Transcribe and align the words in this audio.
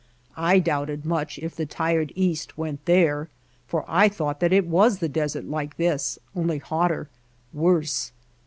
I 0.35 0.57
doubted 0.57 1.05
much 1.05 1.37
if 1.37 1.55
the 1.55 1.67
tired 1.67 2.11
east 2.15 2.57
went 2.57 2.85
there 2.87 3.29
for 3.67 3.85
I 3.87 4.09
thought 4.09 4.39
that 4.39 4.51
it 4.51 4.65
was 4.65 4.97
the 4.97 5.07
desert 5.07 5.45
like 5.45 5.77
this, 5.77 6.17
only 6.35 6.57
hotter, 6.57 7.07
worse. 7.53 8.11